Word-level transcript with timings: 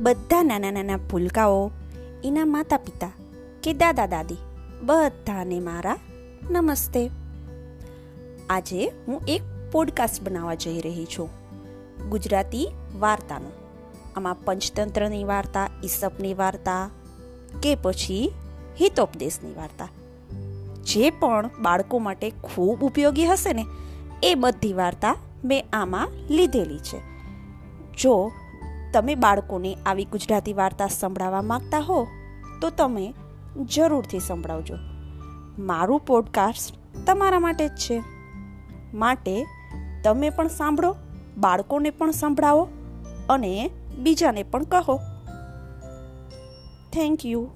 બધા 0.00 0.42
નાના 0.42 0.70
નાના 0.70 0.96
ભૂલકાઓ 0.96 1.70
એના 2.24 2.44
માતા 2.44 2.76
પિતા 2.76 3.10
કે 3.62 3.72
દાદા 3.72 4.06
દાદી 4.06 4.36
બધાને 4.82 5.60
મારા 5.60 5.96
નમસ્તે. 6.50 7.10
આજે 8.50 8.92
હું 9.08 9.22
એક 9.28 9.42
પોડકાસ્ટ 9.72 10.22
બનાવવા 10.22 10.54
જઈ 10.54 10.80
રહી 10.80 11.04
છું. 11.04 11.28
ગુજરાતી 12.08 12.68
વાર્તાનું. 12.98 13.52
આમાં 14.16 14.34
પંચતંત્રની 14.34 15.24
વાર્તા, 15.24 15.70
ઈસપની 15.84 16.34
વાર્તા 16.34 16.90
કે 17.62 17.74
પછી 17.74 18.32
હિતોપદેશની 18.80 19.52
વાર્તા. 19.52 19.88
જે 20.82 21.10
પણ 21.10 21.50
બાળકો 21.60 21.98
માટે 21.98 22.30
ખૂબ 22.30 22.82
ઉપયોગી 22.82 23.26
હશે 23.26 23.52
ને, 23.52 23.66
એ 24.22 24.34
બધી 24.34 24.72
વાર્તા 24.72 25.16
મેં 25.44 25.66
આમાં 25.72 26.08
લીધેલી 26.30 26.78
છે. 26.78 27.00
જો 28.02 28.32
તમે 28.92 29.14
બાળકોને 29.14 29.76
આવી 29.86 30.04
ગુજરાતી 30.04 30.52
વાર્તા 30.52 30.86
સંભળાવવા 30.86 31.42
માંગતા 31.42 31.78
હો, 31.78 32.06
તો 32.62 32.70
તમે 32.70 33.14
જરૂરથી 33.56 34.18
સંભળાવજો. 34.18 34.74
મારું 35.58 36.00
પોડકાસ્ટ 36.00 36.74
તમારા 37.06 37.40
માટે 37.40 37.68
જ 37.68 37.70
છે. 37.70 38.02
માટે 38.94 39.46
તમે 40.04 40.30
પણ 40.30 40.48
સાંભળો, 40.48 40.96
બાળકોને 41.38 41.90
પણ 41.90 42.10
સંભળાવો 42.10 42.68
અને 43.28 43.70
બીજાને 43.98 44.42
પણ 44.42 44.62
કહો. 44.62 45.00
Thank 46.92 47.26
you 47.26 47.48